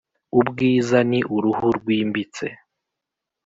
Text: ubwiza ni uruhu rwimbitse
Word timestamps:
ubwiza 0.39 0.97
ni 1.09 1.19
uruhu 1.35 1.67
rwimbitse 1.77 2.45